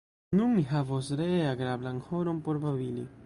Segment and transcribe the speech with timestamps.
[0.37, 3.05] Nun ni havos ree agrablan horon por babili.